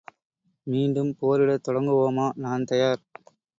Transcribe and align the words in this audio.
மீண்டும் 0.67 1.11
போரிடத் 1.19 1.65
தொடங்குவோமா? 1.67 2.27
நான் 2.37 2.67
தயார்! 2.71 3.01